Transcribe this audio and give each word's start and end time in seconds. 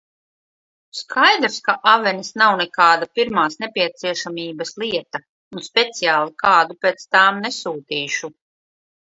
Skaidrs, 0.99 1.57
ka 1.67 1.75
avenes 1.91 2.31
nav 2.43 2.53
nekāda 2.61 3.09
pirmās 3.19 3.59
nepieciešamības 3.65 4.73
lieta 4.85 5.23
un 5.59 5.63
speciāli 5.69 6.37
kādu 6.47 6.79
pēc 6.87 7.09
tām 7.17 7.43
nesūtīšu. 7.47 8.33